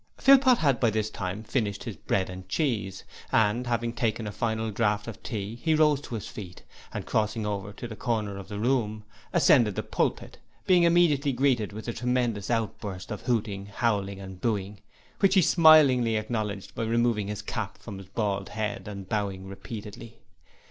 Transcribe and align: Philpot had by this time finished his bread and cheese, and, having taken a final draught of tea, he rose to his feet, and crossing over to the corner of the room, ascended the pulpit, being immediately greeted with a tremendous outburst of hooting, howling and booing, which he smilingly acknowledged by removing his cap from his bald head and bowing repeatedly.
Philpot 0.17 0.57
had 0.57 0.79
by 0.79 0.89
this 0.89 1.11
time 1.11 1.43
finished 1.43 1.83
his 1.83 1.95
bread 1.95 2.27
and 2.27 2.49
cheese, 2.49 3.03
and, 3.31 3.67
having 3.67 3.93
taken 3.93 4.25
a 4.25 4.31
final 4.31 4.71
draught 4.71 5.07
of 5.07 5.21
tea, 5.21 5.59
he 5.61 5.75
rose 5.75 6.01
to 6.01 6.15
his 6.15 6.25
feet, 6.27 6.63
and 6.91 7.05
crossing 7.05 7.45
over 7.45 7.71
to 7.73 7.87
the 7.87 7.95
corner 7.95 8.35
of 8.39 8.47
the 8.47 8.57
room, 8.57 9.03
ascended 9.31 9.75
the 9.75 9.83
pulpit, 9.83 10.39
being 10.65 10.81
immediately 10.81 11.31
greeted 11.31 11.71
with 11.71 11.87
a 11.87 11.93
tremendous 11.93 12.49
outburst 12.49 13.11
of 13.11 13.21
hooting, 13.21 13.67
howling 13.67 14.19
and 14.19 14.41
booing, 14.41 14.79
which 15.19 15.35
he 15.35 15.41
smilingly 15.43 16.15
acknowledged 16.17 16.73
by 16.73 16.81
removing 16.83 17.27
his 17.27 17.43
cap 17.43 17.77
from 17.77 17.99
his 17.99 18.07
bald 18.07 18.49
head 18.49 18.87
and 18.87 19.07
bowing 19.07 19.45
repeatedly. 19.47 20.17